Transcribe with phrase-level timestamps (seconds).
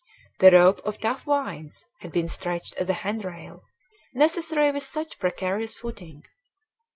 [0.39, 3.61] The rope of tough vines had been stretched as a hand rail,
[4.15, 6.23] necessary with such precarious footing.